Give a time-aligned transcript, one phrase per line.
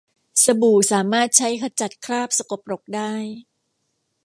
[0.43, 3.13] สบู่สามารถใช้ขจัดคราบสกปรกได้